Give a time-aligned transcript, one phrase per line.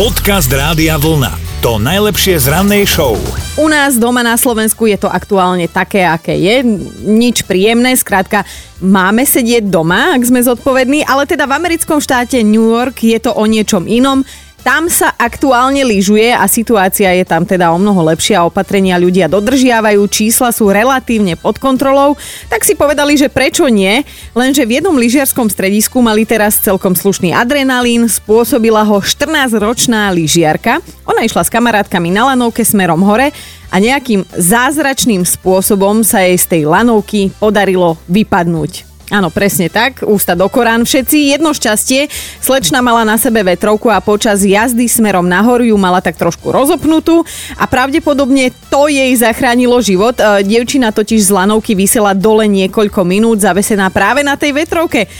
[0.00, 1.60] Podcast Rádia Vlna.
[1.60, 3.20] To najlepšie z rannej show.
[3.60, 6.64] U nás doma na Slovensku je to aktuálne také, aké je.
[7.04, 8.48] Nič príjemné, skrátka
[8.80, 13.36] máme sedieť doma, ak sme zodpovední, ale teda v americkom štáte New York je to
[13.36, 14.24] o niečom inom.
[14.60, 18.44] Tam sa aktuálne lyžuje a situácia je tam teda o mnoho lepšia.
[18.44, 22.20] Opatrenia ľudia dodržiavajú, čísla sú relatívne pod kontrolou,
[22.52, 24.04] tak si povedali, že prečo nie.
[24.36, 30.84] Lenže v jednom lyžiarskom stredisku mali teraz celkom slušný adrenalín, spôsobila ho 14-ročná lyžiarka.
[31.08, 33.32] Ona išla s kamarátkami na lanovke smerom hore
[33.72, 38.89] a nejakým zázračným spôsobom sa jej z tej lanovky podarilo vypadnúť.
[39.10, 41.34] Áno, presne tak, ústa do Korán všetci.
[41.34, 42.06] Jedno šťastie,
[42.38, 47.26] slečna mala na sebe vetrovku a počas jazdy smerom nahor ju mala tak trošku rozopnutú
[47.58, 50.14] a pravdepodobne to jej zachránilo život.
[50.14, 55.10] E, dievčina totiž z lanovky vysela dole niekoľko minút zavesená práve na tej vetrovke.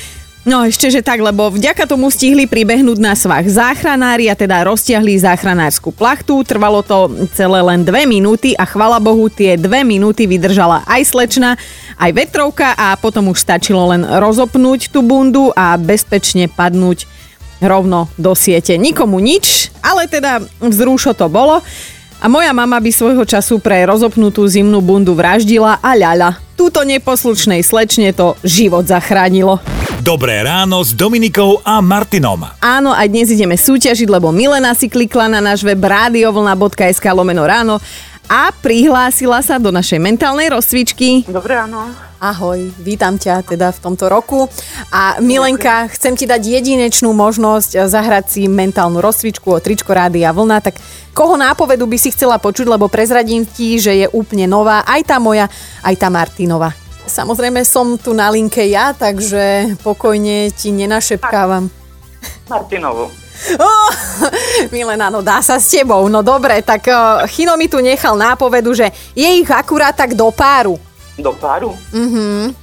[0.50, 5.22] No ešte, že tak, lebo vďaka tomu stihli pribehnúť na svach záchranári a teda roztiahli
[5.22, 6.42] záchranárskú plachtu.
[6.42, 7.06] Trvalo to
[7.38, 11.54] celé len dve minúty a chvala Bohu tie dve minúty vydržala aj slečna,
[11.94, 17.06] aj vetrovka a potom už stačilo len rozopnúť tú bundu a bezpečne padnúť
[17.62, 18.74] rovno do siete.
[18.74, 21.62] Nikomu nič, ale teda vzrúšo to bolo.
[22.18, 26.42] A moja mama by svojho času pre rozopnutú zimnú bundu vraždila a ľaľa.
[26.58, 29.79] Túto neposlušnej slečne to život zachránilo.
[30.00, 32.40] Dobré ráno s Dominikou a Martinom.
[32.64, 37.76] Áno, a dnes ideme súťažiť, lebo Milena si klikla na náš web radiovlna.sk lomeno ráno
[38.24, 41.28] a prihlásila sa do našej mentálnej rozcvičky.
[41.28, 41.92] Dobré ráno.
[42.16, 44.48] Ahoj, vítam ťa teda v tomto roku.
[44.88, 50.64] A Milenka, chcem ti dať jedinečnú možnosť zahrať si mentálnu rozcvičku o tričko Rádia Vlna,
[50.64, 50.80] tak
[51.12, 55.20] koho nápovedu by si chcela počuť, lebo prezradím ti, že je úplne nová, aj tá
[55.20, 55.44] moja,
[55.84, 56.72] aj tá Martinova.
[57.10, 61.66] Samozrejme som tu na linke ja, takže pokojne ti nenašepkávam.
[62.46, 63.10] Martinovu.
[63.58, 63.90] Oh,
[64.70, 66.06] Milena, no dá sa s tebou.
[66.06, 70.30] No dobre, tak uh, Chino mi tu nechal nápovedu, že je ich akurát tak do
[70.30, 70.78] páru.
[71.18, 71.74] Do páru?
[71.90, 72.54] Mhm.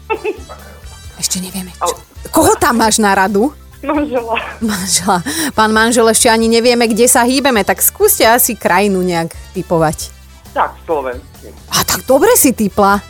[1.22, 1.74] Ešte nevieme.
[1.82, 1.98] Čo.
[2.30, 3.52] Koho tam máš na radu?
[3.82, 4.38] Manžela.
[4.62, 5.20] Manžela.
[5.54, 10.14] Pán manžel, ešte ani nevieme, kde sa hýbeme, tak skúste asi krajinu nejak typovať.
[10.54, 11.54] Tak, Slovenský.
[11.74, 13.02] A tak dobre si typla.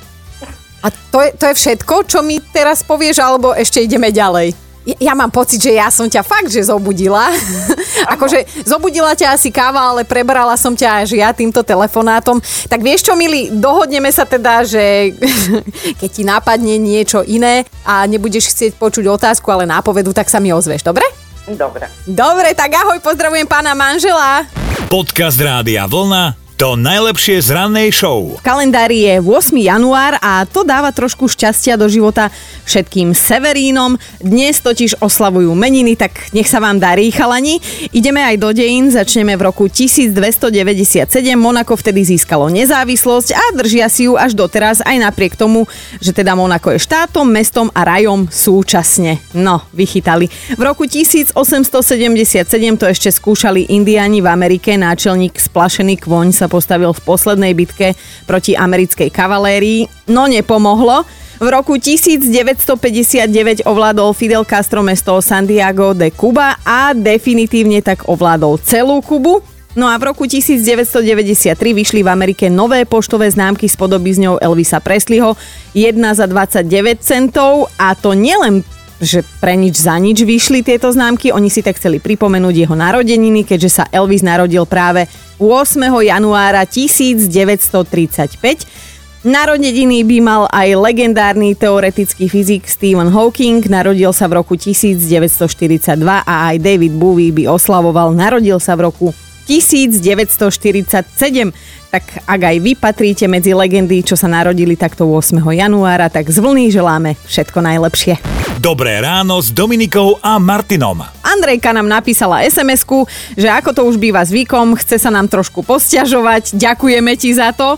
[0.85, 4.53] A to je, to je všetko, čo mi teraz povieš, alebo ešte ideme ďalej?
[4.87, 7.27] Ja, ja mám pocit, že ja som ťa fakt, že zobudila.
[8.13, 12.39] akože zobudila ťa asi káva, ale prebrala som ťa až ja týmto telefonátom.
[12.71, 15.11] Tak vieš čo, milí, dohodneme sa teda, že
[15.99, 20.55] keď ti nápadne niečo iné a nebudeš chcieť počuť otázku, ale nápovedu, tak sa mi
[20.55, 21.03] ozveš, dobre?
[21.47, 21.91] Dobre.
[22.07, 24.47] Dobre, tak ahoj, pozdravujem pána manžela.
[24.87, 28.33] Podcast Rádia Vlna to najlepšie z rannej show.
[28.33, 29.53] V kalendári je 8.
[29.61, 32.33] január a to dáva trošku šťastia do života
[32.65, 34.01] všetkým Severínom.
[34.17, 37.61] Dnes totiž oslavujú meniny, tak nech sa vám darí, chalani.
[37.93, 41.05] Ideme aj do dejín, začneme v roku 1297.
[41.37, 45.69] Monako vtedy získalo nezávislosť a držia si ju až doteraz, aj napriek tomu,
[46.01, 49.21] že teda Monako je štátom, mestom a rajom súčasne.
[49.37, 50.25] No, vychytali.
[50.57, 52.49] V roku 1877
[52.81, 57.95] to ešte skúšali Indiani v Amerike, náčelník splašený kvoň sa postavil v poslednej bitke
[58.27, 61.07] proti americkej kavalérii, no nepomohlo.
[61.37, 69.05] V roku 1959 ovládol Fidel Castro mesto Santiago de Cuba a definitívne tak ovládol celú
[69.05, 69.45] Kubu.
[69.77, 75.37] No a v roku 1993 vyšli v Amerike nové poštové známky s podobizňou Elvisa Presleyho,
[75.77, 78.65] jedna za 29 centov a to nielen
[78.97, 81.29] že pre nič za nič vyšli tieto známky.
[81.29, 85.05] Oni si tak chceli pripomenúť jeho narodeniny, keďže sa Elvis narodil práve
[85.37, 85.85] 8.
[86.01, 88.97] januára 1935.
[89.27, 96.53] Narodeniny by mal aj legendárny teoretický fyzik Stephen Hawking, narodil sa v roku 1942 a
[96.53, 99.11] aj David Bowie by oslavoval, narodil sa v roku
[99.49, 101.49] 1947.
[101.87, 105.39] Tak ak aj vy patríte medzi legendy, čo sa narodili takto 8.
[105.39, 108.36] januára, tak z vlny želáme všetko najlepšie.
[108.57, 111.05] Dobré ráno s Dominikou a Martinom.
[111.21, 112.89] Andrejka nám napísala sms
[113.37, 116.57] že ako to už býva zvykom, chce sa nám trošku posťažovať.
[116.57, 117.77] Ďakujeme ti za to.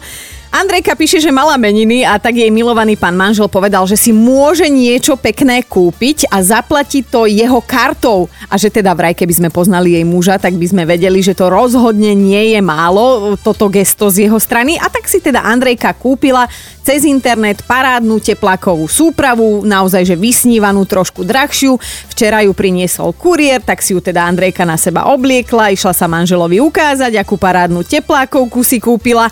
[0.49, 4.65] Andrejka píše, že mala meniny a tak jej milovaný pán manžel povedal, že si môže
[4.65, 8.25] niečo pekné kúpiť a zaplatiť to jeho kartou.
[8.49, 11.53] A že teda vraj, keby sme poznali jej muža, tak by sme vedeli, že to
[11.53, 14.73] rozhodne nie je málo, toto gesto z jeho strany.
[14.81, 16.49] A tak si teda Andrejka kúpila
[16.81, 21.77] cez internet parádnu teplakovú súpravu, naozaj že vysnívanú trošku drahšiu.
[22.09, 26.57] Včera ju priniesol kuriér, tak si ju teda Andrejka na seba obliekla, išla sa manželovi
[26.57, 29.29] ukázať, akú parádnu teplákovku si kúpila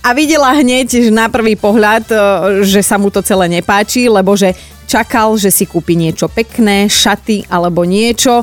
[0.00, 2.16] a videla hneď na prvý pohľad, e,
[2.64, 4.56] že sa mu to celé nepáči, lebo že
[4.88, 8.42] čakal, že si kúpi niečo pekné, šaty alebo niečo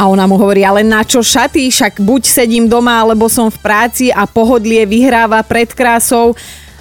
[0.00, 3.58] a ona mu hovorí, ale na čo šaty, však buď sedím doma, alebo som v
[3.60, 6.32] práci a pohodlie vyhráva pred krásou.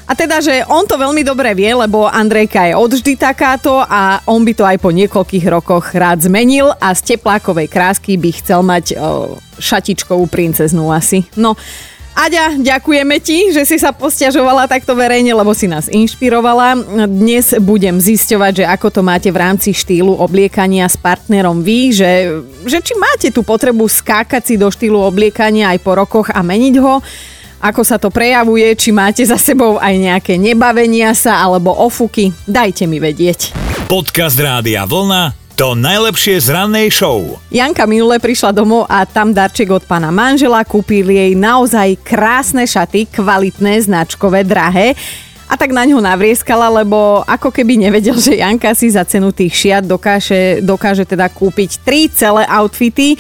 [0.10, 4.42] A teda, že on to veľmi dobre vie, lebo Andrejka je odvždy takáto a on
[4.42, 8.98] by to aj po niekoľkých rokoch rád zmenil a z teplákovej krásky by chcel mať
[8.98, 11.30] o, šatičkovú princeznú asi.
[11.38, 11.54] No,
[12.20, 16.76] Aďa, ďakujeme ti, že si sa posťažovala takto verejne, lebo si nás inšpirovala.
[17.08, 22.44] Dnes budem zisťovať, že ako to máte v rámci štýlu obliekania s partnerom vy, že,
[22.68, 26.76] že či máte tú potrebu skákať si do štýlu obliekania aj po rokoch a meniť
[26.84, 27.00] ho
[27.60, 32.88] ako sa to prejavuje, či máte za sebou aj nejaké nebavenia sa alebo ofuky, dajte
[32.88, 33.52] mi vedieť.
[33.92, 37.36] Podcast Rádia Vlna to najlepšie z rannej show.
[37.52, 43.04] Janka minule prišla domov a tam darček od pána manžela, kúpil jej naozaj krásne šaty,
[43.12, 44.96] kvalitné, značkové, drahé.
[45.52, 49.52] A tak na ňo navrieskala, lebo ako keby nevedel, že Janka si za cenu tých
[49.52, 53.20] šiat dokáže, dokáže teda kúpiť tri celé outfity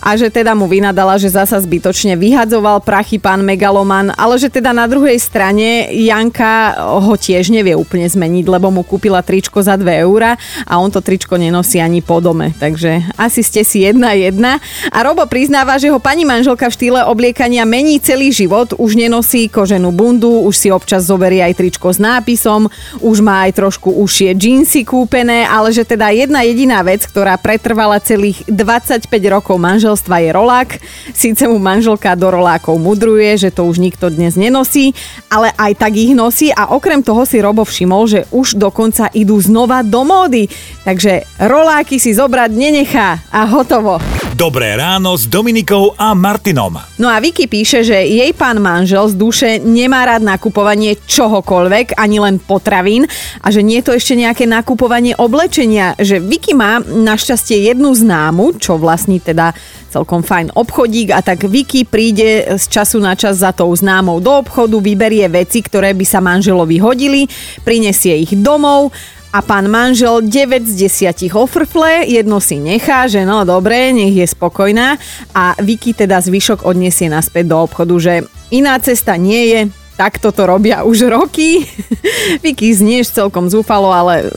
[0.00, 4.70] a že teda mu vynadala, že zasa zbytočne vyhadzoval prachy pán Megaloman, ale že teda
[4.74, 10.06] na druhej strane Janka ho tiež nevie úplne zmeniť, lebo mu kúpila tričko za 2
[10.06, 12.52] eurá a on to tričko nenosí ani po dome.
[12.56, 14.62] Takže asi ste si jedna jedna.
[14.90, 19.50] A Robo priznáva, že ho pani manželka v štýle obliekania mení celý život, už nenosí
[19.50, 22.66] koženú bundu, už si občas zoberie aj tričko s nápisom,
[23.02, 28.02] už má aj trošku užšie džínsy kúpené, ale že teda jedna jediná vec, ktorá pretrvala
[28.02, 30.70] celých 25 rokov manžel manželstva je rolák.
[31.14, 34.90] Síce mu manželka do rolákov mudruje, že to už nikto dnes nenosí,
[35.30, 39.38] ale aj tak ich nosí a okrem toho si Robo všimol, že už dokonca idú
[39.38, 40.50] znova do módy.
[40.82, 44.02] Takže roláky si zobrať nenechá a hotovo.
[44.36, 46.76] Dobré ráno s Dominikou a Martinom.
[47.00, 52.20] No a Vicky píše, že jej pán manžel z duše nemá rád nakupovanie čohokoľvek, ani
[52.20, 53.08] len potravín
[53.40, 58.60] a že nie je to ešte nejaké nakupovanie oblečenia, že Vicky má našťastie jednu známu,
[58.60, 59.56] čo vlastní teda
[59.88, 64.36] celkom fajn obchodík a tak Vicky príde z času na čas za tou známou do
[64.36, 67.24] obchodu, vyberie veci, ktoré by sa manželovi hodili,
[67.64, 68.92] prinesie ich domov
[69.36, 74.24] a pán manžel 9 z 10 ofrfle, jedno si nechá, že no dobre, nech je
[74.24, 74.96] spokojná
[75.36, 78.14] a Vicky teda zvyšok odniesie naspäť do obchodu, že
[78.48, 79.60] iná cesta nie je,
[80.00, 81.68] takto to robia už roky.
[82.44, 84.32] Vicky znieš celkom zúfalo, ale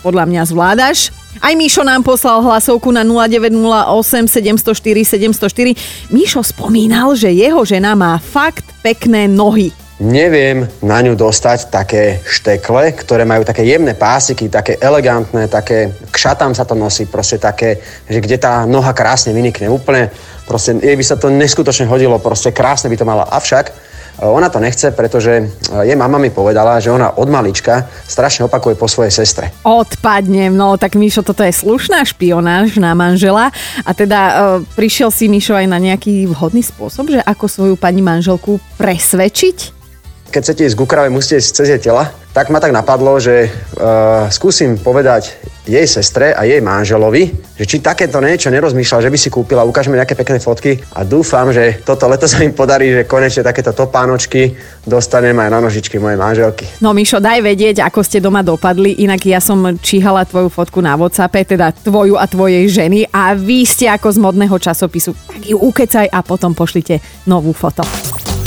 [0.00, 1.12] podľa mňa zvládaš.
[1.44, 6.08] Aj Míšo nám poslal hlasovku na 0908 704 704.
[6.08, 12.94] Míšo spomínal, že jeho žena má fakt pekné nohy neviem na ňu dostať také štekle,
[12.94, 17.82] ktoré majú také jemné pásiky, také elegantné, také k šatám sa to nosí, proste také,
[18.06, 19.66] že kde tá noha krásne vynikne.
[19.66, 20.14] Úplne,
[20.46, 23.26] proste jej by sa to neskutočne hodilo, proste krásne by to mala.
[23.26, 23.72] Avšak e,
[24.22, 25.44] ona to nechce, pretože e,
[25.82, 29.50] jej mama mi povedala, že ona od malička strašne opakuje po svojej sestre.
[29.66, 33.50] Odpadnem, no tak Mišo, toto je slušná špionáž na manžela
[33.82, 34.32] a teda e,
[34.78, 39.77] prišiel si Mišo aj na nejaký vhodný spôsob, že ako svoju pani manželku presvedčiť?
[40.28, 42.12] Keď chcete ísť k Ukrave, musíte ísť cez jej tela.
[42.36, 45.34] Tak ma tak napadlo, že uh, skúsim povedať
[45.68, 50.00] jej sestre a jej manželovi, že či takéto niečo nerozmýšľal, že by si kúpila, ukážeme
[50.00, 54.56] nejaké pekné fotky a dúfam, že toto leto sa im podarí, že konečne takéto topánočky
[54.88, 56.64] dostanem aj na nožičky mojej manželky.
[56.80, 60.96] No Mišo, daj vedieť, ako ste doma dopadli, inak ja som číhala tvoju fotku na
[60.96, 65.60] Whatsappe, teda tvoju a tvojej ženy a vy ste ako z modného časopisu, tak ju
[65.60, 67.84] ukecaj a potom pošlite novú foto.